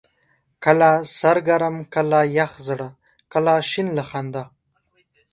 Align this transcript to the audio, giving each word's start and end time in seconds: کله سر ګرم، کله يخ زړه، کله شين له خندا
کله 0.63 0.89
سر 1.19 1.37
ګرم، 1.47 1.75
کله 1.93 2.19
يخ 2.37 2.51
زړه، 2.67 2.89
کله 3.33 3.53
شين 3.69 3.87
له 3.97 4.03
خندا 4.09 4.43